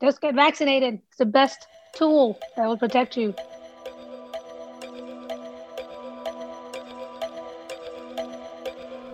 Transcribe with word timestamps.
Just 0.00 0.20
get 0.20 0.36
vaccinated. 0.36 1.00
It's 1.08 1.18
the 1.18 1.26
best 1.26 1.66
tool 1.92 2.38
that 2.56 2.68
will 2.68 2.78
protect 2.78 3.16
you. 3.16 3.34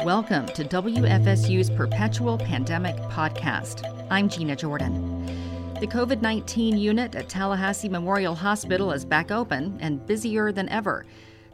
Welcome 0.04 0.44
to 0.48 0.62
WFSU's 0.62 1.70
Perpetual 1.70 2.36
Pandemic 2.36 2.96
Podcast. 2.96 3.82
I'm 4.10 4.28
Gina 4.28 4.54
Jordan. 4.56 5.24
The 5.80 5.86
COVID 5.86 6.20
19 6.20 6.76
unit 6.76 7.14
at 7.14 7.30
Tallahassee 7.30 7.88
Memorial 7.88 8.35
Hospital 8.35 8.92
is 8.92 9.06
back 9.06 9.30
open 9.30 9.78
and 9.80 10.06
busier 10.06 10.53
than 10.53 10.69
ever. 10.69 11.06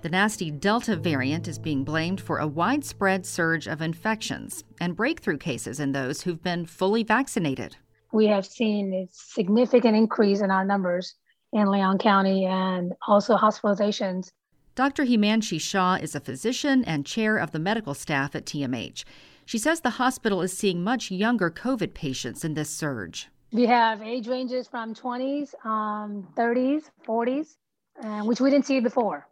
The 0.02 0.08
nasty 0.08 0.50
Delta 0.50 0.96
variant 0.96 1.46
is 1.46 1.56
being 1.56 1.84
blamed 1.84 2.20
for 2.20 2.38
a 2.38 2.48
widespread 2.48 3.24
surge 3.24 3.68
of 3.68 3.80
infections 3.80 4.64
and 4.80 4.96
breakthrough 4.96 5.38
cases 5.38 5.78
in 5.78 5.92
those 5.92 6.22
who've 6.22 6.42
been 6.42 6.66
fully 6.66 7.04
vaccinated. 7.04 7.76
We 8.12 8.26
have 8.26 8.46
seen 8.46 8.92
a 8.92 9.08
significant 9.12 9.96
increase 9.96 10.40
in 10.40 10.50
our 10.50 10.64
numbers 10.64 11.14
in 11.52 11.70
Leon 11.70 11.98
County 11.98 12.44
and 12.44 12.92
also 13.06 13.36
hospitalizations. 13.36 14.32
Dr. 14.74 15.04
Himanshi 15.04 15.60
Shah 15.60 15.96
is 15.96 16.14
a 16.14 16.20
physician 16.20 16.84
and 16.84 17.04
chair 17.04 17.36
of 17.36 17.50
the 17.50 17.58
medical 17.58 17.94
staff 17.94 18.34
at 18.34 18.46
TMH. 18.46 19.04
She 19.44 19.58
says 19.58 19.80
the 19.80 19.90
hospital 19.90 20.42
is 20.42 20.56
seeing 20.56 20.82
much 20.82 21.10
younger 21.10 21.50
COVID 21.50 21.92
patients 21.92 22.44
in 22.44 22.54
this 22.54 22.70
surge. 22.70 23.28
We 23.52 23.66
have 23.66 24.00
age 24.00 24.28
ranges 24.28 24.68
from 24.68 24.94
20s, 24.94 25.54
um, 25.66 26.28
30s, 26.36 26.84
40s, 27.04 27.56
uh, 28.02 28.22
which 28.22 28.40
we 28.40 28.50
didn't 28.50 28.66
see 28.66 28.78
before. 28.78 29.26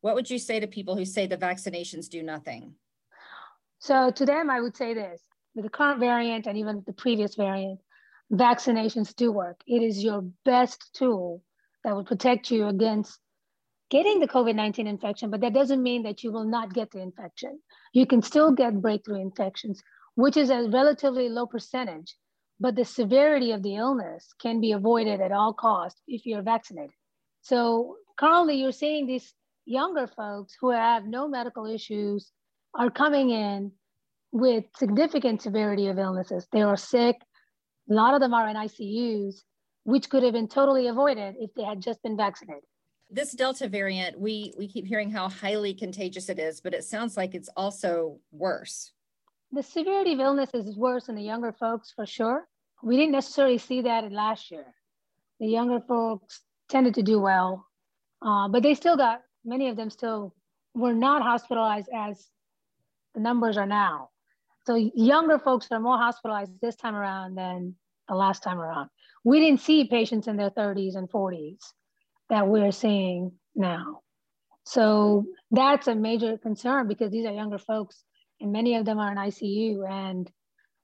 What 0.00 0.14
would 0.14 0.30
you 0.30 0.38
say 0.38 0.60
to 0.60 0.68
people 0.68 0.96
who 0.96 1.04
say 1.04 1.26
the 1.26 1.36
vaccinations 1.36 2.08
do 2.08 2.22
nothing? 2.22 2.74
So 3.80 4.10
to 4.12 4.24
them, 4.24 4.48
I 4.48 4.60
would 4.60 4.76
say 4.76 4.94
this 4.94 5.22
with 5.56 5.64
the 5.64 5.70
current 5.70 5.98
variant 5.98 6.46
and 6.46 6.58
even 6.58 6.84
the 6.86 6.92
previous 6.92 7.34
variant, 7.34 7.80
vaccinations 8.30 9.16
do 9.16 9.32
work. 9.32 9.60
It 9.66 9.82
is 9.82 10.04
your 10.04 10.22
best 10.44 10.94
tool 10.94 11.42
that 11.82 11.94
will 11.94 12.04
protect 12.04 12.50
you 12.50 12.68
against 12.68 13.18
getting 13.90 14.20
the 14.20 14.28
COVID 14.28 14.54
19 14.54 14.86
infection, 14.86 15.30
but 15.30 15.40
that 15.40 15.54
doesn't 15.54 15.82
mean 15.82 16.02
that 16.02 16.22
you 16.22 16.30
will 16.30 16.44
not 16.44 16.74
get 16.74 16.90
the 16.90 17.00
infection. 17.00 17.58
You 17.92 18.06
can 18.06 18.20
still 18.20 18.52
get 18.52 18.82
breakthrough 18.82 19.22
infections, 19.22 19.82
which 20.14 20.36
is 20.36 20.50
a 20.50 20.68
relatively 20.68 21.30
low 21.30 21.46
percentage, 21.46 22.14
but 22.60 22.76
the 22.76 22.84
severity 22.84 23.52
of 23.52 23.62
the 23.62 23.76
illness 23.76 24.28
can 24.40 24.60
be 24.60 24.72
avoided 24.72 25.20
at 25.20 25.32
all 25.32 25.54
costs 25.54 26.00
if 26.06 26.26
you're 26.26 26.42
vaccinated. 26.42 26.94
So 27.40 27.96
currently, 28.18 28.56
you're 28.56 28.72
seeing 28.72 29.06
these 29.06 29.32
younger 29.64 30.06
folks 30.06 30.54
who 30.60 30.70
have 30.70 31.06
no 31.06 31.28
medical 31.28 31.64
issues 31.64 32.30
are 32.74 32.90
coming 32.90 33.30
in 33.30 33.72
with 34.32 34.64
significant 34.76 35.42
severity 35.42 35.88
of 35.88 35.98
illnesses. 35.98 36.46
They 36.52 36.62
are 36.62 36.76
sick. 36.76 37.16
A 37.90 37.94
lot 37.94 38.14
of 38.14 38.20
them 38.20 38.34
are 38.34 38.48
in 38.48 38.56
ICUs, 38.56 39.42
which 39.84 40.10
could 40.10 40.22
have 40.22 40.32
been 40.32 40.48
totally 40.48 40.88
avoided 40.88 41.36
if 41.38 41.54
they 41.54 41.62
had 41.62 41.80
just 41.80 42.02
been 42.02 42.16
vaccinated. 42.16 42.64
This 43.08 43.32
Delta 43.32 43.68
variant, 43.68 44.18
we 44.18 44.52
we 44.58 44.66
keep 44.66 44.84
hearing 44.84 45.10
how 45.10 45.28
highly 45.28 45.74
contagious 45.74 46.28
it 46.28 46.40
is, 46.40 46.60
but 46.60 46.74
it 46.74 46.84
sounds 46.84 47.16
like 47.16 47.34
it's 47.34 47.48
also 47.56 48.18
worse. 48.32 48.92
The 49.52 49.62
severity 49.62 50.12
of 50.12 50.20
illness 50.20 50.50
is 50.54 50.76
worse 50.76 51.08
in 51.08 51.14
the 51.14 51.22
younger 51.22 51.52
folks 51.52 51.92
for 51.94 52.04
sure. 52.04 52.48
We 52.82 52.96
didn't 52.96 53.12
necessarily 53.12 53.58
see 53.58 53.82
that 53.82 54.02
in 54.02 54.12
last 54.12 54.50
year. 54.50 54.74
The 55.38 55.46
younger 55.46 55.80
folks 55.80 56.40
tended 56.68 56.94
to 56.94 57.02
do 57.02 57.20
well, 57.20 57.64
uh, 58.22 58.48
but 58.48 58.64
they 58.64 58.74
still 58.74 58.96
got 58.96 59.22
many 59.44 59.68
of 59.68 59.76
them 59.76 59.88
still 59.88 60.34
were 60.74 60.92
not 60.92 61.22
hospitalized 61.22 61.88
as 61.94 62.28
the 63.14 63.20
numbers 63.20 63.56
are 63.56 63.66
now. 63.66 64.10
So 64.66 64.74
younger 64.74 65.38
folks 65.38 65.68
are 65.70 65.78
more 65.78 65.96
hospitalized 65.96 66.52
this 66.60 66.74
time 66.74 66.96
around 66.96 67.36
than 67.36 67.76
the 68.08 68.14
last 68.14 68.42
time 68.42 68.58
around. 68.58 68.90
We 69.24 69.38
didn't 69.38 69.60
see 69.60 69.84
patients 69.84 70.26
in 70.26 70.36
their 70.36 70.50
30s 70.50 70.96
and 70.96 71.08
40s 71.08 71.58
that 72.30 72.48
we're 72.48 72.72
seeing 72.72 73.32
now. 73.54 74.00
So 74.64 75.26
that's 75.52 75.86
a 75.86 75.94
major 75.94 76.36
concern 76.38 76.88
because 76.88 77.12
these 77.12 77.26
are 77.26 77.32
younger 77.32 77.58
folks 77.58 78.02
and 78.40 78.50
many 78.50 78.74
of 78.74 78.84
them 78.84 78.98
are 78.98 79.12
in 79.12 79.18
ICU 79.18 79.88
and 79.88 80.28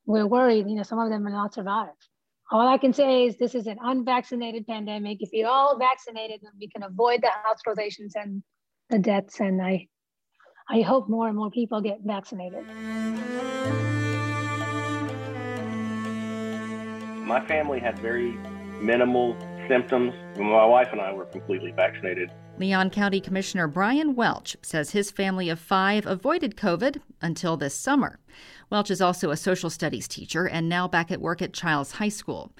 we're 0.06 0.26
worried, 0.26 0.68
you 0.68 0.76
know, 0.76 0.84
some 0.84 1.00
of 1.00 1.10
them 1.10 1.24
will 1.24 1.32
not 1.32 1.54
survive. 1.54 1.88
All 2.52 2.68
I 2.68 2.78
can 2.78 2.92
say 2.92 3.26
is 3.26 3.36
this 3.36 3.54
is 3.54 3.66
an 3.66 3.78
unvaccinated 3.82 4.66
pandemic. 4.66 5.18
If 5.20 5.30
you're 5.32 5.48
all 5.48 5.76
vaccinated, 5.78 6.40
then 6.42 6.52
we 6.60 6.68
can 6.68 6.84
avoid 6.84 7.22
the 7.22 7.30
hospitalizations 7.30 8.12
and 8.14 8.42
the 8.90 8.98
deaths. 8.98 9.40
And 9.40 9.60
I, 9.60 9.88
I 10.72 10.80
hope 10.80 11.06
more 11.06 11.28
and 11.28 11.36
more 11.36 11.50
people 11.50 11.82
get 11.82 12.00
vaccinated. 12.00 12.66
My 17.26 17.44
family 17.46 17.78
had 17.78 17.98
very 17.98 18.38
minimal 18.80 19.36
symptoms. 19.68 20.14
My 20.38 20.64
wife 20.64 20.88
and 20.90 20.98
I 20.98 21.12
were 21.12 21.26
completely 21.26 21.72
vaccinated. 21.72 22.32
Leon 22.56 22.88
County 22.88 23.20
Commissioner 23.20 23.68
Brian 23.68 24.14
Welch 24.14 24.56
says 24.62 24.92
his 24.92 25.10
family 25.10 25.50
of 25.50 25.58
five 25.60 26.06
avoided 26.06 26.56
COVID 26.56 27.02
until 27.20 27.58
this 27.58 27.74
summer. 27.74 28.18
Welch 28.70 28.90
is 28.90 29.02
also 29.02 29.30
a 29.30 29.36
social 29.36 29.68
studies 29.68 30.08
teacher 30.08 30.48
and 30.48 30.70
now 30.70 30.88
back 30.88 31.10
at 31.10 31.20
work 31.20 31.42
at 31.42 31.52
Chiles 31.52 31.92
High 31.92 32.08
School. 32.08 32.50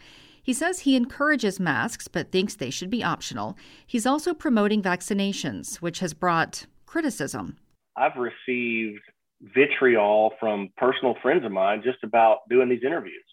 He 0.42 0.52
says 0.52 0.80
he 0.80 0.96
encourages 0.96 1.58
masks 1.58 2.08
but 2.08 2.30
thinks 2.30 2.56
they 2.56 2.70
should 2.70 2.90
be 2.90 3.02
optional. 3.02 3.56
He's 3.86 4.04
also 4.04 4.34
promoting 4.34 4.82
vaccinations, 4.82 5.76
which 5.76 6.00
has 6.00 6.12
brought 6.12 6.66
criticism. 6.84 7.56
I've 7.97 8.16
received 8.16 9.03
vitriol 9.42 10.32
from 10.38 10.70
personal 10.76 11.16
friends 11.20 11.44
of 11.44 11.53
mine 11.53 11.82
just 11.84 11.98
about 12.04 12.48
doing 12.48 12.69
these 12.69 12.84
interviews, 12.84 13.25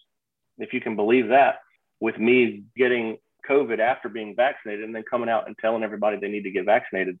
if 0.58 0.72
you 0.72 0.80
can 0.80 0.96
believe 0.96 1.28
that, 1.28 1.56
with 2.00 2.18
me 2.18 2.64
getting 2.76 3.18
COVID 3.48 3.78
after 3.78 4.08
being 4.08 4.34
vaccinated 4.36 4.84
and 4.84 4.94
then 4.94 5.04
coming 5.08 5.28
out 5.28 5.46
and 5.46 5.56
telling 5.58 5.82
everybody 5.82 6.18
they 6.18 6.28
need 6.28 6.42
to 6.42 6.50
get 6.50 6.64
vaccinated. 6.64 7.18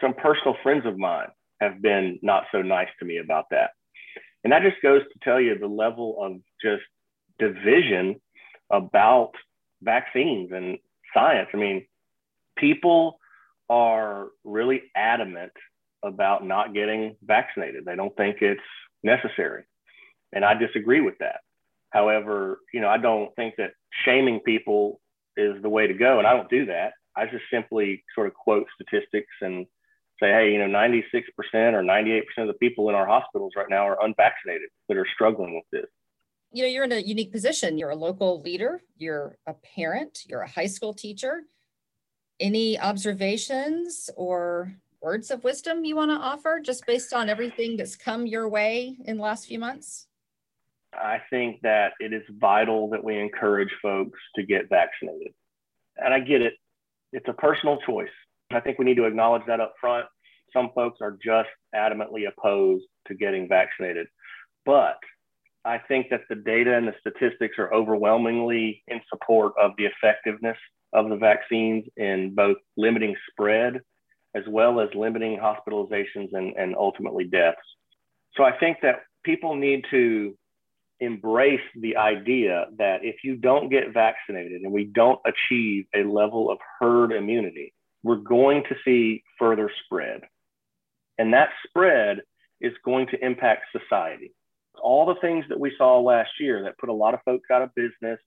Some 0.00 0.14
personal 0.14 0.56
friends 0.62 0.86
of 0.86 0.98
mine 0.98 1.28
have 1.60 1.82
been 1.82 2.18
not 2.22 2.44
so 2.52 2.62
nice 2.62 2.88
to 2.98 3.04
me 3.04 3.18
about 3.18 3.46
that. 3.50 3.70
And 4.42 4.52
that 4.52 4.62
just 4.62 4.80
goes 4.82 5.02
to 5.02 5.18
tell 5.22 5.40
you 5.40 5.58
the 5.58 5.66
level 5.66 6.16
of 6.20 6.40
just 6.62 6.82
division 7.38 8.20
about 8.70 9.32
vaccines 9.82 10.50
and 10.52 10.78
science. 11.12 11.48
I 11.52 11.56
mean, 11.56 11.86
people 12.56 13.18
are 13.68 14.28
really 14.44 14.82
adamant 14.96 15.52
about 16.02 16.46
not 16.46 16.74
getting 16.74 17.16
vaccinated. 17.22 17.84
They 17.84 17.96
don't 17.96 18.16
think 18.16 18.38
it's 18.40 18.60
necessary. 19.02 19.64
And 20.32 20.44
I 20.44 20.54
disagree 20.54 21.00
with 21.00 21.18
that. 21.18 21.40
However, 21.90 22.60
you 22.72 22.80
know, 22.80 22.88
I 22.88 22.98
don't 22.98 23.34
think 23.34 23.56
that 23.58 23.72
shaming 24.04 24.40
people 24.40 25.00
is 25.36 25.60
the 25.62 25.68
way 25.68 25.86
to 25.86 25.94
go. 25.94 26.18
And 26.18 26.26
I 26.26 26.34
don't 26.34 26.50
do 26.50 26.66
that. 26.66 26.92
I 27.16 27.26
just 27.26 27.44
simply 27.52 28.04
sort 28.14 28.28
of 28.28 28.34
quote 28.34 28.66
statistics 28.74 29.32
and 29.40 29.66
say, 30.20 30.30
hey, 30.30 30.52
you 30.52 30.58
know, 30.58 30.66
96% 30.66 31.12
or 31.72 31.82
98% 31.82 32.22
of 32.38 32.46
the 32.46 32.54
people 32.54 32.88
in 32.88 32.94
our 32.94 33.06
hospitals 33.06 33.52
right 33.56 33.68
now 33.68 33.88
are 33.88 33.98
unvaccinated 34.04 34.68
that 34.88 34.96
are 34.96 35.06
struggling 35.14 35.54
with 35.54 35.64
this. 35.72 35.90
You 36.52 36.62
know, 36.62 36.68
you're 36.68 36.84
in 36.84 36.92
a 36.92 36.98
unique 36.98 37.32
position. 37.32 37.78
You're 37.78 37.90
a 37.90 37.96
local 37.96 38.40
leader, 38.40 38.82
you're 38.96 39.36
a 39.46 39.54
parent, 39.54 40.24
you're 40.26 40.42
a 40.42 40.48
high 40.48 40.66
school 40.66 40.92
teacher. 40.92 41.42
Any 42.38 42.78
observations 42.78 44.10
or 44.16 44.74
words 45.02 45.30
of 45.30 45.44
wisdom 45.44 45.84
you 45.84 45.96
want 45.96 46.10
to 46.10 46.16
offer 46.16 46.60
just 46.62 46.86
based 46.86 47.12
on 47.12 47.28
everything 47.28 47.76
that's 47.76 47.96
come 47.96 48.26
your 48.26 48.48
way 48.48 48.96
in 49.04 49.16
the 49.16 49.22
last 49.22 49.46
few 49.46 49.58
months? 49.58 50.06
I 50.92 51.20
think 51.30 51.60
that 51.62 51.92
it 52.00 52.12
is 52.12 52.22
vital 52.38 52.90
that 52.90 53.02
we 53.02 53.18
encourage 53.18 53.70
folks 53.80 54.18
to 54.34 54.42
get 54.42 54.68
vaccinated. 54.68 55.32
And 55.96 56.12
I 56.12 56.20
get 56.20 56.42
it, 56.42 56.54
it's 57.12 57.28
a 57.28 57.32
personal 57.32 57.78
choice. 57.86 58.08
I 58.52 58.60
think 58.60 58.78
we 58.78 58.84
need 58.84 58.96
to 58.96 59.04
acknowledge 59.04 59.42
that 59.46 59.60
up 59.60 59.74
front. 59.80 60.06
Some 60.52 60.70
folks 60.74 60.98
are 61.00 61.16
just 61.24 61.48
adamantly 61.74 62.24
opposed 62.26 62.84
to 63.06 63.14
getting 63.14 63.48
vaccinated. 63.48 64.08
But 64.66 64.98
I 65.64 65.78
think 65.78 66.08
that 66.10 66.22
the 66.28 66.34
data 66.34 66.76
and 66.76 66.88
the 66.88 66.94
statistics 67.00 67.56
are 67.58 67.72
overwhelmingly 67.72 68.82
in 68.88 69.00
support 69.08 69.52
of 69.60 69.72
the 69.78 69.86
effectiveness 69.86 70.56
of 70.92 71.08
the 71.08 71.16
vaccines 71.16 71.84
in 71.96 72.34
both 72.34 72.56
limiting 72.76 73.14
spread 73.30 73.80
as 74.34 74.44
well 74.48 74.80
as 74.80 74.88
limiting 74.94 75.38
hospitalizations 75.38 76.32
and, 76.32 76.54
and 76.56 76.74
ultimately 76.76 77.24
deaths. 77.24 77.58
So 78.36 78.44
I 78.44 78.56
think 78.58 78.78
that 78.82 79.00
people 79.24 79.56
need 79.56 79.84
to 79.90 80.36
embrace 81.00 81.60
the 81.74 81.96
idea 81.96 82.66
that 82.78 83.00
if 83.02 83.16
you 83.24 83.36
don't 83.36 83.70
get 83.70 83.92
vaccinated 83.92 84.62
and 84.62 84.72
we 84.72 84.84
don't 84.84 85.20
achieve 85.24 85.86
a 85.94 86.04
level 86.04 86.50
of 86.50 86.58
herd 86.78 87.12
immunity, 87.12 87.72
we're 88.02 88.16
going 88.16 88.62
to 88.68 88.76
see 88.84 89.22
further 89.38 89.70
spread. 89.84 90.20
And 91.18 91.32
that 91.32 91.50
spread 91.66 92.18
is 92.60 92.72
going 92.84 93.08
to 93.08 93.24
impact 93.24 93.64
society. 93.72 94.32
All 94.82 95.06
the 95.06 95.20
things 95.20 95.44
that 95.48 95.58
we 95.58 95.72
saw 95.76 96.00
last 96.00 96.30
year 96.38 96.62
that 96.62 96.78
put 96.78 96.88
a 96.88 96.94
lot 96.94 97.14
of 97.14 97.20
folks 97.24 97.50
out 97.50 97.62
of 97.62 97.74
business, 97.74 98.18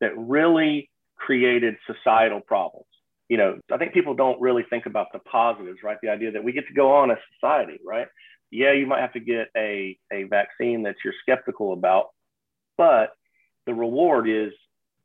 that 0.00 0.16
really 0.16 0.90
created 1.16 1.76
societal 1.86 2.40
problems. 2.40 2.86
You 3.30 3.36
know, 3.36 3.60
I 3.72 3.78
think 3.78 3.94
people 3.94 4.14
don't 4.14 4.40
really 4.40 4.64
think 4.68 4.86
about 4.86 5.06
the 5.12 5.20
positives, 5.20 5.78
right? 5.84 5.96
The 6.02 6.08
idea 6.08 6.32
that 6.32 6.42
we 6.42 6.52
get 6.52 6.66
to 6.66 6.74
go 6.74 6.92
on 6.96 7.12
as 7.12 7.18
society, 7.34 7.78
right? 7.86 8.08
Yeah, 8.50 8.72
you 8.72 8.88
might 8.88 9.00
have 9.00 9.12
to 9.12 9.20
get 9.20 9.46
a, 9.56 9.96
a 10.12 10.24
vaccine 10.24 10.82
that 10.82 10.96
you're 11.04 11.14
skeptical 11.22 11.72
about, 11.72 12.06
but 12.76 13.12
the 13.66 13.72
reward 13.72 14.28
is 14.28 14.52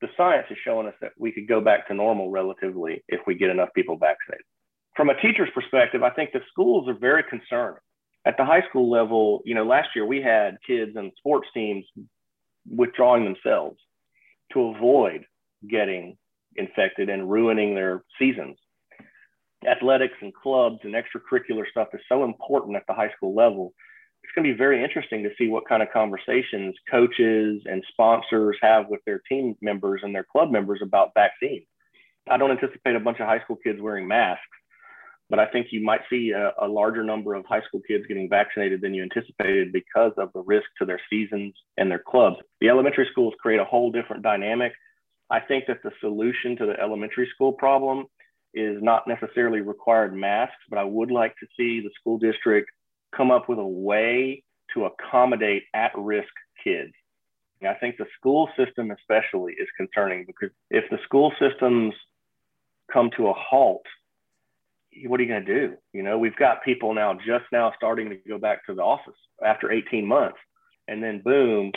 the 0.01 0.07
science 0.18 0.48
is 0.50 0.57
showing 0.63 0.88
us 0.88 0.95
that 1.01 1.12
we 1.19 1.31
could 1.31 1.48
go 1.48 1.62
back 1.62 1.88
to 1.88 1.94
normal 1.94 2.31
relatively 2.31 3.04
if 3.07 3.22
we 3.27 3.36
get 3.36 3.51
enough 3.51 3.69
people 3.75 3.95
vaccinated. 3.95 4.45
From 4.95 5.10
a 5.10 5.21
teacher's 5.21 5.50
perspective, 5.54 6.01
I 6.01 6.10
think 6.10 6.31
the 6.31 6.42
schools 6.50 6.89
are 6.89 6.98
very 6.98 7.21
concerned. 7.24 7.78
At 8.25 8.38
the 8.38 8.45
high 8.45 8.63
school 8.68 8.89
level, 8.89 9.44
you 9.45 9.54
know, 9.54 9.66
last 9.66 9.89
year 9.95 10.06
we 10.06 10.19
had 10.19 10.57
kids 10.66 10.95
and 10.95 11.12
sports 11.19 11.48
teams 11.54 11.86
withdrawing 12.68 13.24
themselves 13.24 13.78
to 14.54 14.74
avoid 14.75 15.25
getting 15.69 16.18
infected 16.56 17.10
and 17.10 17.30
ruining 17.30 17.75
their 17.75 18.04
seasons. 18.19 18.57
Athletics 19.68 20.16
and 20.22 20.34
clubs 20.34 20.80
and 20.84 20.94
extracurricular 20.94 21.63
stuff 21.69 21.88
is 21.94 22.02
so 22.07 22.24
important 22.24 22.75
at 22.75 22.84
the 22.88 22.94
high 22.94 23.12
school 23.16 23.36
level 23.36 23.74
it's 24.25 24.34
going 24.34 24.48
to 24.48 24.54
be 24.54 24.57
very 24.57 24.84
interesting 24.84 25.22
to 25.22 25.30
see 25.38 25.48
what 25.48 25.68
kind 25.69 25.84
of 25.84 25.90
conversations 25.94 26.74
coaches 26.90 27.62
and 27.66 27.84
sponsors 27.92 28.57
have 28.60 28.88
with 28.90 29.00
their 29.06 29.22
team 29.30 29.56
members 29.62 30.02
and 30.04 30.16
their 30.16 30.25
club 30.31 30.50
members 30.50 30.80
about 30.81 31.12
vaccines. 31.13 31.68
I 32.28 32.38
don't 32.38 32.50
anticipate 32.50 32.96
a 32.96 33.00
bunch 33.00 33.19
of 33.19 33.28
high 33.28 33.42
school 33.44 33.57
kids 33.57 33.80
wearing 33.80 34.07
masks, 34.07 34.42
but 35.30 35.38
I 35.38 35.46
think 35.46 35.68
you 35.69 35.84
might 35.84 36.02
see 36.10 36.31
a, 36.31 36.54
a, 36.60 36.68
larger 36.68 37.04
number 37.04 37.36
of 37.36 37.46
high 37.46 37.62
school 37.68 37.81
kids 37.88 38.06
getting 38.07 38.28
vaccinated 38.28 38.81
than 38.81 38.96
you 38.96 39.04
anticipated 39.04 39.72
because 39.72 40.13
of 40.18 40.34
the 40.34 40.42
risk 40.42 40.66
to 40.80 40.86
their 40.86 41.00
seasons 41.07 41.54
and 41.78 41.92
their 41.92 42.02
clubs. 42.06 42.38
The 42.62 42.69
elementary 42.69 43.07
schools 43.12 43.36
create 43.40 43.60
a 43.60 43.66
whole 43.66 43.92
different 43.92 44.24
dynamic. 44.24 44.74
I 45.30 45.39
think 45.39 45.66
that 45.68 45.81
the 45.83 45.92
solution 46.01 46.56
to 46.57 46.66
the 46.66 46.80
elementary 46.80 47.27
school 47.33 47.54
problem 47.54 48.06
is 48.54 48.81
not 48.81 49.07
necessarily 49.07 49.62
required 49.62 50.16
masks, 50.16 50.63
but 50.69 50.80
I 50.80 50.83
would 50.83 51.12
like 51.12 51.36
to 51.39 51.48
see 51.57 51.81
the 51.81 51.89
school 52.00 52.18
district 52.18 52.69
come 53.16 53.31
up 53.31 53.50
with 53.50 53.60
a 53.60 53.66
way 53.66 54.44
to 54.74 54.86
accommodate 54.86 55.63
at 55.74 55.92
risk 55.98 56.31
kids. 56.63 56.94
And 57.62 57.69
I 57.69 57.74
think 57.74 57.98
the 57.98 58.06
school 58.18 58.50
system, 58.57 58.92
especially, 58.92 59.54
is 59.54 59.68
concerning 59.77 60.25
because 60.25 60.50
if 60.69 60.83
the 60.89 60.98
school 61.04 61.33
systems 61.39 61.94
come 62.92 63.10
to 63.18 63.28
a 63.28 63.33
halt, 63.33 63.86
what 65.07 65.19
are 65.19 65.24
you 65.24 65.30
going 65.30 65.45
to 65.45 65.68
do? 65.68 65.74
You 65.92 66.04
know, 66.04 66.18
we've 66.18 66.36
got 66.36 66.63
people 66.63 66.94
now 66.94 67.13
just 67.13 67.45
now 67.51 67.74
starting 67.75 68.10
to 68.10 68.16
go 68.28 68.38
back 68.38 68.66
to 68.66 68.74
the 68.74 68.81
office 68.81 69.16
after 69.44 69.71
18 69.71 70.06
months. 70.06 70.38
And 70.88 71.04
then, 71.04 71.21
boom, 71.24 71.71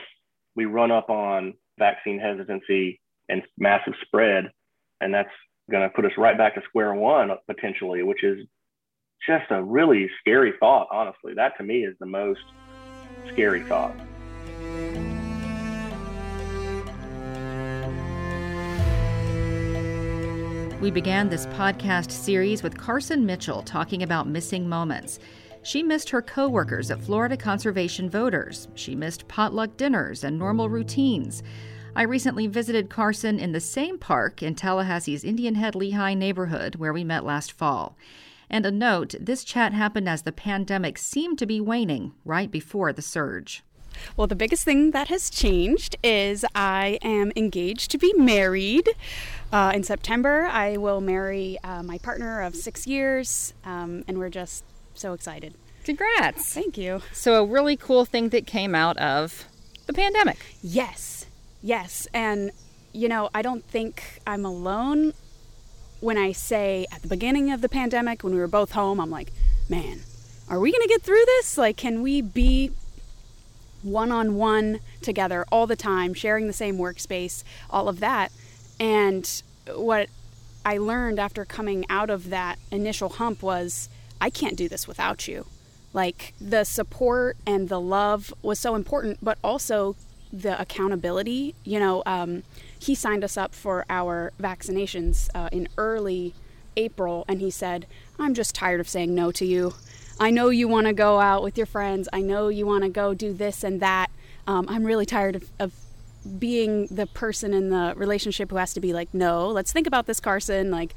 we 0.54 0.66
run 0.66 0.90
up 0.90 1.10
on 1.10 1.54
vaccine 1.78 2.20
hesitancy 2.20 3.00
and 3.28 3.42
massive 3.58 3.94
spread. 4.02 4.50
And 5.00 5.12
that's 5.12 5.30
going 5.70 5.82
to 5.82 5.90
put 5.90 6.04
us 6.04 6.12
right 6.16 6.36
back 6.36 6.54
to 6.54 6.62
square 6.68 6.94
one 6.94 7.30
potentially, 7.46 8.02
which 8.02 8.24
is 8.24 8.46
just 9.26 9.50
a 9.50 9.62
really 9.62 10.10
scary 10.20 10.52
thought, 10.58 10.88
honestly. 10.90 11.34
That 11.34 11.56
to 11.58 11.64
me 11.64 11.84
is 11.84 11.94
the 12.00 12.06
most 12.06 12.40
scary 13.32 13.62
thought. 13.62 13.94
We 20.80 20.92
began 20.92 21.28
this 21.28 21.46
podcast 21.46 22.12
series 22.12 22.62
with 22.62 22.78
Carson 22.78 23.26
Mitchell 23.26 23.62
talking 23.62 24.04
about 24.04 24.28
missing 24.28 24.68
moments. 24.68 25.18
She 25.64 25.82
missed 25.82 26.08
her 26.10 26.22
coworkers 26.22 26.92
at 26.92 27.02
Florida 27.02 27.36
Conservation 27.36 28.08
Voters. 28.08 28.68
She 28.76 28.94
missed 28.94 29.26
potluck 29.26 29.76
dinners 29.76 30.22
and 30.22 30.38
normal 30.38 30.68
routines. 30.68 31.42
I 31.98 32.02
recently 32.02 32.46
visited 32.46 32.88
Carson 32.90 33.40
in 33.40 33.50
the 33.50 33.58
same 33.58 33.98
park 33.98 34.40
in 34.40 34.54
Tallahassee's 34.54 35.24
Indian 35.24 35.56
Head 35.56 35.74
Lehigh 35.74 36.14
neighborhood 36.14 36.76
where 36.76 36.92
we 36.92 37.02
met 37.02 37.24
last 37.24 37.50
fall. 37.50 37.96
And 38.48 38.64
a 38.64 38.70
note 38.70 39.16
this 39.18 39.42
chat 39.42 39.72
happened 39.72 40.08
as 40.08 40.22
the 40.22 40.30
pandemic 40.30 40.96
seemed 40.96 41.40
to 41.40 41.46
be 41.46 41.60
waning 41.60 42.12
right 42.24 42.52
before 42.52 42.92
the 42.92 43.02
surge. 43.02 43.64
Well, 44.16 44.28
the 44.28 44.36
biggest 44.36 44.62
thing 44.64 44.92
that 44.92 45.08
has 45.08 45.28
changed 45.28 45.96
is 46.04 46.44
I 46.54 47.00
am 47.02 47.32
engaged 47.34 47.90
to 47.90 47.98
be 47.98 48.12
married. 48.12 48.88
Uh, 49.52 49.72
in 49.74 49.82
September, 49.82 50.44
I 50.44 50.76
will 50.76 51.00
marry 51.00 51.58
uh, 51.64 51.82
my 51.82 51.98
partner 51.98 52.42
of 52.42 52.54
six 52.54 52.86
years, 52.86 53.54
um, 53.64 54.04
and 54.06 54.18
we're 54.18 54.30
just 54.30 54.62
so 54.94 55.14
excited. 55.14 55.54
Congrats! 55.82 56.54
Thank 56.54 56.78
you. 56.78 57.02
So, 57.12 57.42
a 57.42 57.44
really 57.44 57.76
cool 57.76 58.04
thing 58.04 58.28
that 58.28 58.46
came 58.46 58.76
out 58.76 58.96
of 58.98 59.48
the 59.86 59.92
pandemic. 59.92 60.38
Yes, 60.62 61.17
yes. 61.62 62.08
And, 62.12 62.50
you 62.92 63.08
know, 63.08 63.30
I 63.34 63.42
don't 63.42 63.64
think 63.64 64.20
I'm 64.26 64.44
alone 64.44 65.14
when 66.00 66.16
I 66.16 66.32
say 66.32 66.86
at 66.92 67.02
the 67.02 67.08
beginning 67.08 67.50
of 67.50 67.60
the 67.60 67.68
pandemic, 67.68 68.22
when 68.22 68.32
we 68.32 68.38
were 68.38 68.46
both 68.46 68.72
home, 68.72 69.00
I'm 69.00 69.10
like, 69.10 69.32
man, 69.68 70.00
are 70.48 70.60
we 70.60 70.70
going 70.70 70.82
to 70.82 70.88
get 70.88 71.02
through 71.02 71.24
this? 71.26 71.58
Like, 71.58 71.76
can 71.76 72.02
we 72.02 72.22
be 72.22 72.70
one 73.82 74.10
on 74.12 74.36
one 74.36 74.80
together 75.02 75.44
all 75.50 75.66
the 75.66 75.76
time, 75.76 76.14
sharing 76.14 76.46
the 76.46 76.52
same 76.52 76.78
workspace, 76.78 77.42
all 77.68 77.88
of 77.88 78.00
that? 78.00 78.32
And 78.78 79.42
what 79.74 80.08
I 80.64 80.78
learned 80.78 81.18
after 81.18 81.44
coming 81.44 81.84
out 81.90 82.10
of 82.10 82.30
that 82.30 82.58
initial 82.70 83.08
hump 83.08 83.42
was 83.42 83.88
I 84.20 84.30
can't 84.30 84.56
do 84.56 84.68
this 84.68 84.86
without 84.86 85.26
you. 85.26 85.46
Like, 85.92 86.34
the 86.40 86.64
support 86.64 87.36
and 87.46 87.68
the 87.68 87.80
love 87.80 88.32
was 88.42 88.58
so 88.58 88.74
important, 88.74 89.18
but 89.22 89.38
also 89.42 89.96
the 90.32 90.60
accountability. 90.60 91.54
You 91.64 91.80
know, 91.80 92.02
um, 92.06 92.42
he 92.78 92.94
signed 92.94 93.24
us 93.24 93.36
up 93.36 93.54
for 93.54 93.84
our 93.88 94.32
vaccinations 94.40 95.28
uh, 95.34 95.48
in 95.52 95.68
early 95.76 96.34
April, 96.76 97.24
and 97.28 97.40
he 97.40 97.50
said, 97.50 97.86
I'm 98.18 98.34
just 98.34 98.54
tired 98.54 98.80
of 98.80 98.88
saying 98.88 99.14
no 99.14 99.30
to 99.32 99.44
you. 99.44 99.74
I 100.20 100.30
know 100.30 100.48
you 100.48 100.66
want 100.66 100.86
to 100.86 100.92
go 100.92 101.20
out 101.20 101.42
with 101.42 101.56
your 101.56 101.66
friends. 101.66 102.08
I 102.12 102.22
know 102.22 102.48
you 102.48 102.66
want 102.66 102.82
to 102.84 102.90
go 102.90 103.14
do 103.14 103.32
this 103.32 103.62
and 103.62 103.80
that. 103.80 104.10
Um, 104.46 104.66
I'm 104.68 104.84
really 104.84 105.06
tired 105.06 105.36
of, 105.36 105.50
of 105.58 105.72
being 106.38 106.86
the 106.86 107.06
person 107.06 107.54
in 107.54 107.70
the 107.70 107.94
relationship 107.96 108.50
who 108.50 108.56
has 108.56 108.74
to 108.74 108.80
be 108.80 108.92
like, 108.92 109.12
no, 109.14 109.48
let's 109.48 109.72
think 109.72 109.86
about 109.86 110.06
this, 110.06 110.20
Carson. 110.20 110.70
Like, 110.70 110.94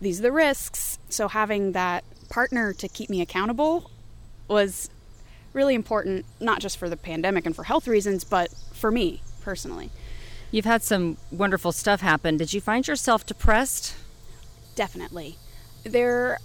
these 0.00 0.18
are 0.20 0.22
the 0.22 0.32
risks. 0.32 0.98
So, 1.08 1.28
having 1.28 1.72
that 1.72 2.04
partner 2.28 2.72
to 2.74 2.88
keep 2.88 3.08
me 3.08 3.20
accountable 3.20 3.90
was 4.48 4.90
really 5.52 5.74
important, 5.74 6.24
not 6.40 6.60
just 6.60 6.76
for 6.76 6.88
the 6.88 6.96
pandemic 6.96 7.46
and 7.46 7.54
for 7.54 7.64
health 7.64 7.86
reasons, 7.86 8.24
but 8.24 8.50
for 8.72 8.90
me 8.90 9.22
personally. 9.40 9.90
You've 10.50 10.64
had 10.64 10.82
some 10.82 11.16
wonderful 11.30 11.72
stuff 11.72 12.00
happen. 12.00 12.36
Did 12.36 12.52
you 12.52 12.60
find 12.60 12.86
yourself 12.86 13.24
depressed? 13.24 13.94
Definitely. 14.74 15.36
There 15.84 16.38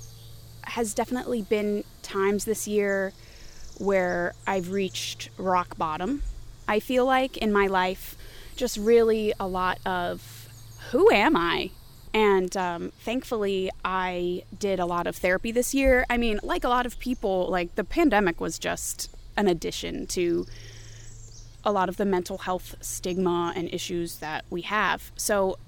has 0.63 0.93
definitely 0.93 1.41
been 1.41 1.83
times 2.01 2.45
this 2.45 2.67
year 2.67 3.13
where 3.77 4.33
I've 4.45 4.71
reached 4.71 5.29
rock 5.37 5.77
bottom. 5.77 6.23
I 6.67 6.79
feel 6.79 7.05
like 7.05 7.37
in 7.37 7.51
my 7.51 7.67
life, 7.67 8.17
just 8.55 8.77
really 8.77 9.33
a 9.39 9.47
lot 9.47 9.79
of 9.85 10.49
who 10.91 11.11
am 11.11 11.35
I? 11.35 11.71
And 12.17 12.57
um, 12.57 12.91
thankfully, 13.01 13.69
I 13.85 14.41
did 14.57 14.79
a 14.79 14.87
lot 14.87 15.05
of 15.05 15.15
therapy 15.15 15.51
this 15.51 15.75
year. 15.75 16.03
I 16.09 16.17
mean, 16.17 16.39
like 16.41 16.63
a 16.63 16.67
lot 16.67 16.87
of 16.87 16.97
people, 16.97 17.45
like 17.47 17.75
the 17.75 17.83
pandemic 17.83 18.41
was 18.41 18.57
just 18.57 19.15
an 19.37 19.47
addition 19.47 20.07
to 20.07 20.47
a 21.63 21.71
lot 21.71 21.89
of 21.89 21.97
the 21.97 22.05
mental 22.05 22.39
health 22.39 22.73
stigma 22.81 23.53
and 23.55 23.71
issues 23.71 24.17
that 24.17 24.45
we 24.49 24.63
have. 24.63 25.11
So, 25.15 25.59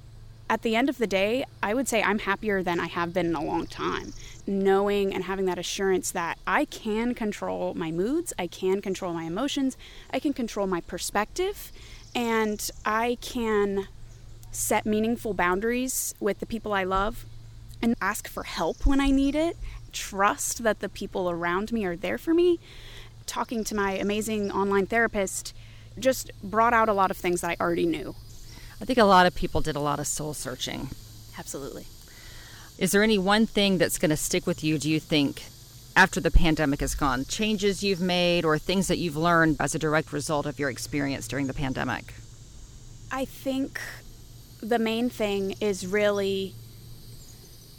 at 0.49 0.63
the 0.63 0.75
end 0.75 0.89
of 0.89 0.97
the 0.97 1.05
day, 1.05 1.45
I 1.61 1.75
would 1.75 1.87
say 1.87 2.01
I'm 2.01 2.17
happier 2.17 2.63
than 2.63 2.79
I 2.79 2.87
have 2.87 3.13
been 3.13 3.27
in 3.27 3.35
a 3.35 3.43
long 3.43 3.67
time. 3.67 4.13
Knowing 4.47 5.13
and 5.13 5.25
having 5.25 5.45
that 5.45 5.59
assurance 5.59 6.09
that 6.09 6.39
I 6.47 6.65
can 6.65 7.13
control 7.13 7.75
my 7.75 7.91
moods, 7.91 8.33
I 8.39 8.47
can 8.47 8.81
control 8.81 9.13
my 9.13 9.25
emotions, 9.25 9.77
I 10.11 10.17
can 10.17 10.33
control 10.33 10.65
my 10.65 10.81
perspective, 10.81 11.71
and 12.15 12.67
I 12.83 13.19
can 13.21 13.87
set 14.51 14.85
meaningful 14.85 15.33
boundaries 15.33 16.15
with 16.19 16.39
the 16.39 16.45
people 16.45 16.73
I 16.73 16.83
love, 16.83 17.25
and 17.81 17.95
ask 18.01 18.27
for 18.27 18.43
help 18.43 18.85
when 18.85 18.99
I 18.99 19.09
need 19.09 19.35
it. 19.35 19.57
Trust 19.91 20.63
that 20.63 20.79
the 20.79 20.89
people 20.89 21.29
around 21.29 21.71
me 21.71 21.85
are 21.85 21.95
there 21.95 22.17
for 22.17 22.33
me. 22.33 22.59
Talking 23.25 23.63
to 23.65 23.75
my 23.75 23.93
amazing 23.93 24.51
online 24.51 24.85
therapist 24.85 25.53
just 25.97 26.31
brought 26.43 26.73
out 26.73 26.89
a 26.89 26.93
lot 26.93 27.11
of 27.11 27.17
things 27.17 27.41
that 27.41 27.51
I 27.51 27.63
already 27.63 27.85
knew. 27.85 28.15
I 28.81 28.85
think 28.85 28.97
a 28.99 29.03
lot 29.03 29.25
of 29.25 29.35
people 29.35 29.61
did 29.61 29.75
a 29.75 29.81
lot 29.81 29.99
of 29.99 30.07
soul 30.07 30.33
searching. 30.33 30.89
Absolutely. 31.37 31.85
Is 32.77 32.91
there 32.91 33.03
any 33.03 33.17
one 33.17 33.45
thing 33.45 33.77
that's 33.77 33.97
going 33.97 34.09
to 34.09 34.17
stick 34.17 34.47
with 34.47 34.63
you, 34.63 34.77
do 34.77 34.89
you 34.89 34.99
think, 34.99 35.43
after 35.95 36.21
the 36.21 36.31
pandemic 36.31 36.81
is 36.81 36.95
gone? 36.95 37.25
Changes 37.25 37.83
you've 37.83 37.99
made 37.99 38.45
or 38.45 38.57
things 38.57 38.87
that 38.87 38.97
you've 38.97 39.17
learned 39.17 39.57
as 39.59 39.75
a 39.75 39.79
direct 39.79 40.13
result 40.13 40.45
of 40.45 40.59
your 40.59 40.69
experience 40.69 41.27
during 41.27 41.47
the 41.47 41.53
pandemic? 41.53 42.13
I 43.11 43.25
think 43.25 43.81
the 44.61 44.79
main 44.79 45.09
thing 45.09 45.55
is 45.59 45.87
really 45.87 46.53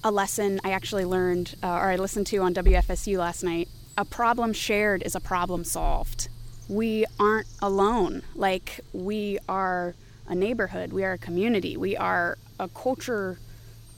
a 0.02 0.10
lesson 0.10 0.60
I 0.64 0.70
actually 0.70 1.04
learned 1.04 1.56
uh, 1.62 1.68
or 1.68 1.90
I 1.90 1.96
listened 1.96 2.26
to 2.28 2.38
on 2.38 2.54
WFSU 2.54 3.18
last 3.18 3.42
night. 3.42 3.68
A 3.98 4.04
problem 4.04 4.52
shared 4.52 5.02
is 5.02 5.14
a 5.14 5.20
problem 5.20 5.64
solved. 5.64 6.28
We 6.68 7.04
aren't 7.18 7.48
alone. 7.60 8.22
Like, 8.34 8.80
we 8.92 9.38
are 9.48 9.94
a 10.26 10.34
neighborhood, 10.34 10.92
we 10.92 11.04
are 11.04 11.12
a 11.12 11.18
community, 11.18 11.76
we 11.76 11.96
are 11.96 12.38
a 12.58 12.68
culture 12.68 13.38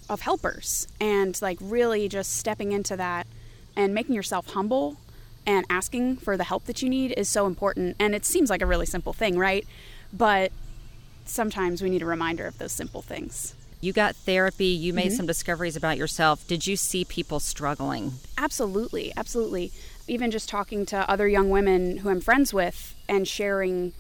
of 0.09 0.23
helpers. 0.23 0.89
And, 0.99 1.41
like, 1.41 1.59
really 1.61 2.09
just 2.09 2.35
stepping 2.35 2.73
into 2.73 2.97
that 2.97 3.27
and 3.77 3.95
making 3.95 4.15
yourself 4.15 4.49
humble 4.49 4.97
and 5.47 5.67
asking 5.69 6.17
for 6.17 6.37
the 6.37 6.45
help 6.45 6.65
that 6.65 6.83
you 6.83 6.89
need 6.89 7.13
is 7.13 7.29
so 7.29 7.47
important. 7.47 7.97
And 8.01 8.15
it 8.15 8.25
seems 8.25 8.51
like 8.51 8.63
a 8.63 8.67
really 8.67 8.87
simple 8.87 9.13
thing, 9.13 9.39
right? 9.39 9.67
But 10.13 10.53
sometimes 11.25 11.83
we 11.83 11.91
need 11.91 12.03
a 12.03 12.07
reminder 12.07 12.47
of 12.47 12.59
those 12.59 12.73
simple 12.73 13.03
things. 13.03 13.55
You 13.81 13.93
got 13.93 14.15
therapy, 14.15 14.67
you 14.67 14.93
made 14.93 15.09
mm-hmm. 15.09 15.17
some 15.17 15.27
discoveries 15.27 15.77
about 15.77 15.97
yourself. 15.97 16.47
Did 16.47 16.67
you 16.67 16.77
see 16.77 17.05
people 17.05 17.41
struggling? 17.41 18.13
Absolutely, 18.39 19.13
absolutely. 19.17 19.73
Even 20.07 20.31
just 20.31 20.49
talking 20.49 20.87
to 20.87 21.09
other 21.11 21.27
young 21.27 21.51
women 21.51 21.99
who 21.99 22.09
I'm 22.09 22.21
friends 22.21 22.55
with 22.55 22.95
and 23.09 23.27
sharing 23.27 23.93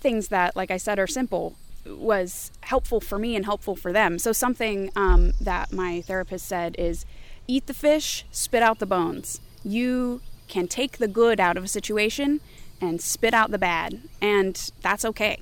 things 0.00 0.28
that, 0.28 0.56
like 0.56 0.70
I 0.70 0.78
said, 0.78 0.98
are 0.98 1.06
simple 1.06 1.56
was 1.86 2.50
helpful 2.62 3.00
for 3.00 3.18
me 3.18 3.34
and 3.34 3.44
helpful 3.44 3.76
for 3.76 3.92
them. 3.92 4.18
So, 4.18 4.32
something 4.32 4.90
um, 4.96 5.32
that 5.40 5.72
my 5.72 6.00
therapist 6.02 6.46
said 6.46 6.74
is 6.78 7.04
eat 7.46 7.66
the 7.66 7.74
fish, 7.74 8.24
spit 8.30 8.62
out 8.62 8.78
the 8.78 8.86
bones. 8.86 9.40
You 9.64 10.20
can 10.48 10.68
take 10.68 10.98
the 10.98 11.08
good 11.08 11.40
out 11.40 11.56
of 11.56 11.64
a 11.64 11.68
situation 11.68 12.40
and 12.80 13.00
spit 13.00 13.34
out 13.34 13.50
the 13.50 13.58
bad, 13.58 14.00
and 14.20 14.70
that's 14.82 15.04
okay. 15.04 15.40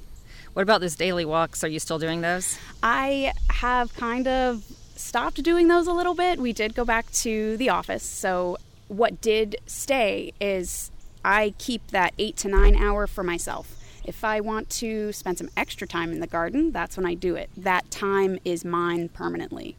What 0.56 0.62
about 0.62 0.80
those 0.80 0.96
daily 0.96 1.26
walks? 1.26 1.62
Are 1.64 1.68
you 1.68 1.78
still 1.78 1.98
doing 1.98 2.22
those? 2.22 2.58
I 2.82 3.34
have 3.50 3.94
kind 3.94 4.26
of 4.26 4.64
stopped 4.94 5.42
doing 5.42 5.68
those 5.68 5.86
a 5.86 5.92
little 5.92 6.14
bit. 6.14 6.38
We 6.38 6.54
did 6.54 6.74
go 6.74 6.82
back 6.82 7.12
to 7.12 7.58
the 7.58 7.68
office. 7.68 8.02
So, 8.02 8.56
what 8.88 9.20
did 9.20 9.56
stay 9.66 10.32
is 10.40 10.90
I 11.22 11.52
keep 11.58 11.88
that 11.88 12.14
eight 12.16 12.38
to 12.38 12.48
nine 12.48 12.74
hour 12.74 13.06
for 13.06 13.22
myself. 13.22 13.76
If 14.02 14.24
I 14.24 14.40
want 14.40 14.70
to 14.70 15.12
spend 15.12 15.36
some 15.36 15.50
extra 15.58 15.86
time 15.86 16.10
in 16.10 16.20
the 16.20 16.26
garden, 16.26 16.72
that's 16.72 16.96
when 16.96 17.04
I 17.04 17.12
do 17.12 17.34
it. 17.34 17.50
That 17.54 17.90
time 17.90 18.38
is 18.42 18.64
mine 18.64 19.10
permanently. 19.10 19.76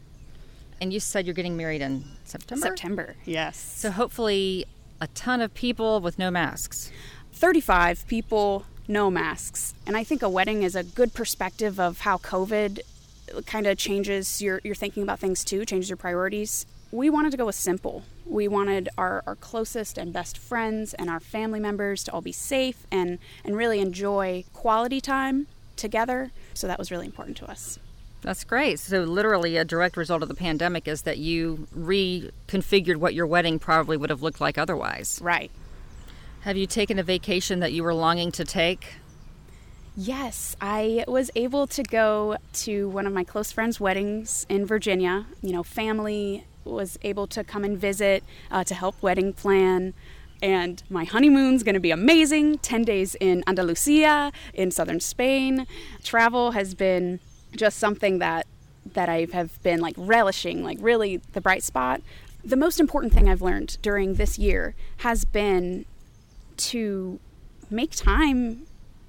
And 0.80 0.94
you 0.94 1.00
said 1.00 1.26
you're 1.26 1.34
getting 1.34 1.58
married 1.58 1.82
in 1.82 2.04
September? 2.24 2.68
September, 2.68 3.16
yes. 3.26 3.58
So, 3.58 3.90
hopefully, 3.90 4.68
a 5.02 5.08
ton 5.08 5.42
of 5.42 5.56
people 5.56 6.02
with 6.02 6.20
no 6.20 6.30
masks. 6.30 6.92
35 7.34 8.06
people 8.08 8.68
no 8.88 9.12
masks. 9.12 9.74
And 9.86 9.98
I 9.98 10.04
think 10.04 10.22
a 10.22 10.30
wedding 10.30 10.64
is 10.64 10.76
a 10.76 10.84
good 10.84 11.14
perspective 11.14 11.80
of 11.80 12.02
how 12.02 12.18
COVID 12.18 12.80
kind 13.46 13.68
of 13.68 13.78
changes 13.78 14.42
your, 14.42 14.62
your 14.64 14.76
thinking 14.76 15.04
about 15.04 15.20
things 15.20 15.44
too, 15.44 15.66
changes 15.66 15.90
your 15.90 15.98
priorities. 15.98 16.66
We 16.92 17.10
wanted 17.10 17.32
to 17.32 17.38
go 17.38 17.46
with 17.46 17.56
simple. 17.56 18.04
We 18.26 18.48
wanted 18.48 18.90
our, 18.98 19.24
our 19.28 19.36
closest 19.36 19.98
and 19.98 20.14
best 20.14 20.38
friends 20.38 20.94
and 20.94 21.10
our 21.10 21.20
family 21.20 21.60
members 21.60 22.04
to 22.06 22.12
all 22.12 22.22
be 22.22 22.32
safe 22.32 22.88
and, 22.92 23.20
and 23.44 23.58
really 23.58 23.80
enjoy 23.80 24.46
quality 24.54 25.02
time 25.02 25.48
together. 25.76 26.32
So 26.54 26.68
that 26.68 26.80
was 26.80 26.90
really 26.90 27.06
important 27.06 27.38
to 27.38 27.50
us. 27.50 27.80
That's 28.22 28.44
great. 28.44 28.80
So, 28.80 29.04
literally, 29.04 29.58
a 29.58 29.64
direct 29.64 29.96
result 29.96 30.24
of 30.24 30.28
the 30.28 30.36
pandemic 30.36 30.88
is 30.88 31.04
that 31.04 31.18
you 31.18 31.68
reconfigured 31.78 32.98
what 32.98 33.14
your 33.14 33.28
wedding 33.28 33.60
probably 33.60 33.96
would 33.96 34.10
have 34.10 34.24
looked 34.24 34.42
like 34.42 34.58
otherwise. 34.58 35.20
Right. 35.22 35.52
Have 36.42 36.58
you 36.58 36.68
taken 36.68 37.00
a 37.00 37.04
vacation 37.04 37.60
that 37.60 37.74
you 37.74 37.84
were 37.84 37.94
longing 37.94 38.32
to 38.34 38.46
take? 38.46 38.96
Yes, 39.96 40.56
I 40.62 41.04
was 41.08 41.32
able 41.36 41.66
to 41.68 41.82
go 41.82 42.38
to 42.54 42.88
one 42.90 43.08
of 43.08 43.14
my 43.14 43.24
close 43.24 43.52
friends' 43.52 43.80
weddings 43.80 44.46
in 44.48 44.66
Virginia. 44.66 45.26
You 45.42 45.54
know, 45.54 45.64
family 45.64 46.46
was 46.64 47.00
able 47.02 47.26
to 47.28 47.44
come 47.44 47.64
and 47.64 47.78
visit 47.78 48.24
uh, 48.52 48.64
to 48.66 48.76
help 48.76 49.02
wedding 49.02 49.34
plan. 49.34 49.94
And 50.42 50.84
my 50.90 51.04
honeymoon's 51.04 51.64
going 51.64 51.74
to 51.74 51.82
be 51.82 51.90
amazing 51.90 52.60
10 52.60 52.84
days 52.84 53.16
in 53.16 53.44
Andalusia, 53.48 54.32
in 54.54 54.70
southern 54.70 55.00
Spain. 55.00 55.66
Travel 56.04 56.52
has 56.52 56.76
been 56.76 57.20
just 57.56 57.80
something 57.80 58.20
that 58.20 58.46
that 58.94 59.10
I 59.10 59.28
have 59.34 59.62
been 59.64 59.82
like 59.82 59.96
relishing, 59.98 60.64
like 60.64 60.78
really 60.80 61.18
the 61.34 61.42
bright 61.42 61.64
spot. 61.64 62.02
The 62.44 62.56
most 62.56 62.80
important 62.80 63.14
thing 63.14 63.28
I've 63.28 63.42
learned 63.42 63.78
during 63.82 64.14
this 64.14 64.40
year 64.40 64.76
has 64.98 65.26
been 65.26 65.86
to 66.58 67.20
make 67.70 67.92
time 67.92 68.66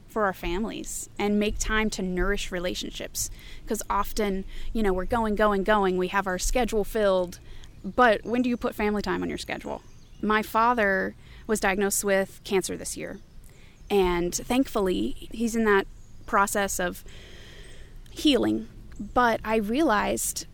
for 0.09 0.25
our 0.25 0.33
families 0.33 1.09
and 1.19 1.39
make 1.39 1.59
time 1.59 1.91
to 1.91 2.03
nourish 2.03 2.51
relationships. 2.51 3.31
Because 3.63 3.83
often 3.91 4.45
you 4.73 4.83
know 4.83 4.93
we're 4.93 5.05
going 5.05 5.35
going 5.35 5.65
going 5.65 5.97
we 5.97 6.09
have 6.09 6.27
our 6.27 6.39
schedule 6.39 6.85
filled 6.85 7.39
but 7.85 8.25
when 8.25 8.43
do 8.43 8.49
you 8.49 8.57
put 8.57 8.75
family 8.75 9.03
time 9.03 9.23
on 9.23 9.29
your 9.29 9.39
schedule? 9.39 9.83
My 10.21 10.43
father 10.43 11.15
was 11.47 11.61
diagnosed 11.61 12.05
with 12.05 12.41
cancer 12.45 12.77
this 12.77 12.97
year 12.97 13.19
and 13.91 14.35
thankfully 14.35 15.29
he's 15.31 15.55
in 15.55 15.65
that 15.65 15.87
process 16.27 16.81
of 16.81 17.05
healing. 18.11 18.69
But 19.15 19.41
i 19.45 19.57
realized 19.57 20.47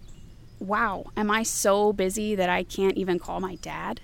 wow 0.61 1.07
am 1.17 1.31
i 1.31 1.43
so 1.43 1.93
busy 1.93 2.35
that 2.35 2.49
i 2.49 2.63
can't 2.63 2.97
even 2.97 3.19
call 3.19 3.41
my 3.41 3.57
dad 3.57 4.01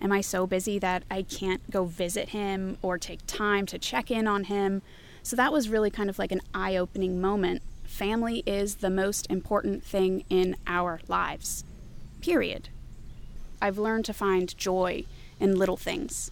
Am 0.00 0.12
I 0.12 0.20
so 0.20 0.46
busy 0.46 0.78
that 0.78 1.04
I 1.10 1.22
can't 1.22 1.70
go 1.70 1.84
visit 1.84 2.30
him 2.30 2.78
or 2.82 2.98
take 2.98 3.26
time 3.26 3.66
to 3.66 3.78
check 3.78 4.10
in 4.10 4.26
on 4.26 4.44
him? 4.44 4.82
So 5.22 5.36
that 5.36 5.52
was 5.52 5.68
really 5.68 5.90
kind 5.90 6.10
of 6.10 6.18
like 6.18 6.32
an 6.32 6.42
eye 6.54 6.76
opening 6.76 7.20
moment. 7.20 7.62
Family 7.84 8.42
is 8.46 8.76
the 8.76 8.90
most 8.90 9.28
important 9.30 9.82
thing 9.82 10.24
in 10.28 10.56
our 10.66 11.00
lives, 11.08 11.64
period. 12.20 12.68
I've 13.60 13.78
learned 13.78 14.04
to 14.04 14.12
find 14.12 14.56
joy 14.56 15.04
in 15.40 15.56
little 15.56 15.76
things, 15.76 16.30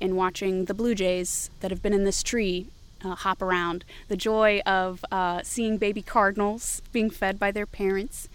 in 0.00 0.16
watching 0.16 0.64
the 0.64 0.74
blue 0.74 0.94
jays 0.94 1.50
that 1.60 1.70
have 1.70 1.82
been 1.82 1.92
in 1.92 2.04
this 2.04 2.22
tree 2.22 2.66
uh, 3.04 3.14
hop 3.14 3.42
around, 3.42 3.84
the 4.08 4.16
joy 4.16 4.60
of 4.66 5.04
uh, 5.12 5.40
seeing 5.42 5.78
baby 5.78 6.02
cardinals 6.02 6.82
being 6.92 7.10
fed 7.10 7.38
by 7.38 7.50
their 7.50 7.66
parents, 7.66 8.28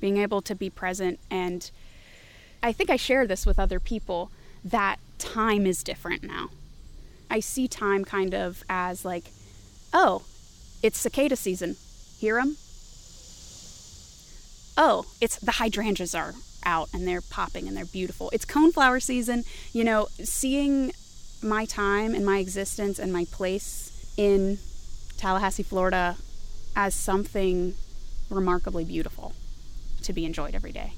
being 0.00 0.16
able 0.16 0.40
to 0.42 0.54
be 0.54 0.70
present 0.70 1.18
and 1.30 1.70
I 2.62 2.72
think 2.72 2.90
I 2.90 2.96
share 2.96 3.26
this 3.26 3.44
with 3.44 3.58
other 3.58 3.80
people 3.80 4.30
that 4.64 4.96
time 5.18 5.66
is 5.66 5.82
different 5.82 6.22
now. 6.22 6.50
I 7.30 7.40
see 7.40 7.66
time 7.66 8.04
kind 8.04 8.34
of 8.34 8.62
as 8.68 9.04
like, 9.04 9.24
oh, 9.92 10.22
it's 10.82 10.98
cicada 10.98 11.36
season. 11.36 11.76
Hear 12.18 12.36
them? 12.36 12.56
Oh, 14.76 15.06
it's 15.20 15.36
the 15.38 15.52
hydrangeas 15.52 16.14
are 16.14 16.34
out 16.64 16.88
and 16.92 17.06
they're 17.06 17.20
popping 17.20 17.66
and 17.66 17.76
they're 17.76 17.84
beautiful. 17.84 18.30
It's 18.30 18.44
coneflower 18.44 19.02
season. 19.02 19.44
You 19.72 19.84
know, 19.84 20.08
seeing 20.22 20.92
my 21.42 21.64
time 21.64 22.14
and 22.14 22.24
my 22.24 22.38
existence 22.38 22.98
and 22.98 23.12
my 23.12 23.24
place 23.30 24.12
in 24.16 24.58
Tallahassee, 25.16 25.62
Florida 25.62 26.16
as 26.76 26.94
something 26.94 27.74
remarkably 28.30 28.84
beautiful 28.84 29.34
to 30.02 30.12
be 30.12 30.24
enjoyed 30.24 30.54
every 30.54 30.72
day. 30.72 30.92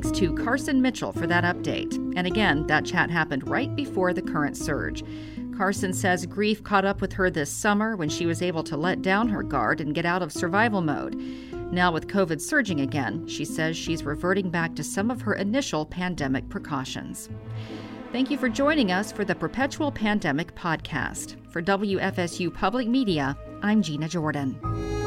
Thanks 0.00 0.18
to 0.18 0.34
Carson 0.34 0.80
Mitchell 0.80 1.12
for 1.12 1.26
that 1.26 1.44
update. 1.44 1.94
And 2.16 2.26
again, 2.26 2.66
that 2.68 2.86
chat 2.86 3.10
happened 3.10 3.46
right 3.46 3.76
before 3.76 4.14
the 4.14 4.22
current 4.22 4.56
surge. 4.56 5.04
Carson 5.54 5.92
says 5.92 6.24
grief 6.24 6.64
caught 6.64 6.86
up 6.86 7.02
with 7.02 7.12
her 7.12 7.28
this 7.28 7.50
summer 7.50 7.96
when 7.96 8.08
she 8.08 8.24
was 8.24 8.40
able 8.40 8.62
to 8.62 8.78
let 8.78 9.02
down 9.02 9.28
her 9.28 9.42
guard 9.42 9.78
and 9.78 9.94
get 9.94 10.06
out 10.06 10.22
of 10.22 10.32
survival 10.32 10.80
mode. 10.80 11.16
Now, 11.70 11.92
with 11.92 12.06
COVID 12.06 12.40
surging 12.40 12.80
again, 12.80 13.28
she 13.28 13.44
says 13.44 13.76
she's 13.76 14.02
reverting 14.02 14.48
back 14.48 14.74
to 14.76 14.82
some 14.82 15.10
of 15.10 15.20
her 15.20 15.34
initial 15.34 15.84
pandemic 15.84 16.48
precautions. 16.48 17.28
Thank 18.10 18.30
you 18.30 18.38
for 18.38 18.48
joining 18.48 18.90
us 18.92 19.12
for 19.12 19.26
the 19.26 19.34
Perpetual 19.34 19.92
Pandemic 19.92 20.54
podcast. 20.54 21.36
For 21.52 21.60
WFSU 21.60 22.54
Public 22.54 22.88
Media, 22.88 23.36
I'm 23.62 23.82
Gina 23.82 24.08
Jordan. 24.08 24.99